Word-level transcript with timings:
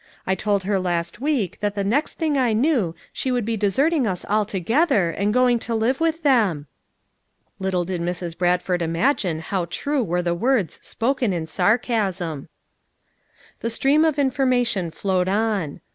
I 0.25 0.33
told 0.33 0.63
her 0.63 0.79
last 0.79 1.21
week 1.21 1.59
that 1.59 1.75
the 1.75 1.83
next 1.83 2.15
thing 2.15 2.35
I 2.35 2.53
knew 2.53 2.95
she 3.13 3.31
would 3.31 3.45
be 3.45 3.55
deserting 3.55 4.07
us 4.07 4.25
altogether 4.25 5.11
and 5.11 5.31
going 5.31 5.59
to 5.59 5.75
live 5.75 5.99
with 6.01 6.23
them 6.23 6.65
I" 6.65 7.51
Little 7.63 7.85
did 7.85 8.01
Mrs. 8.01 8.35
Bradford 8.35 8.81
imagine 8.81 9.41
how 9.41 9.65
true 9.65 10.03
were 10.03 10.23
the 10.23 10.33
words 10.33 10.79
spoken 10.81 11.33
in 11.33 11.45
sarcasm 11.45 12.39
1 12.39 12.47
The 13.59 13.69
stream 13.69 14.03
of 14.03 14.17
information 14.17 14.89
flowed 14.89 15.29
on. 15.29 15.81